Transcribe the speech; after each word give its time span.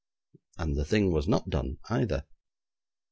And 0.57 0.75
the 0.75 0.83
thing 0.83 1.11
was 1.11 1.27
not 1.27 1.51
done, 1.51 1.77
either. 1.91 2.25